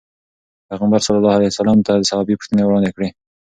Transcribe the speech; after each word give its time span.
پيغمبر 0.69 0.99
صلي 1.05 1.17
الله 1.19 1.35
علیه 1.37 1.51
وسلم 1.51 1.77
ته 1.87 1.93
صحابي 2.09 2.35
پوښتنې 2.39 2.63
وړاندې 2.65 2.91
کړې. 2.95 3.07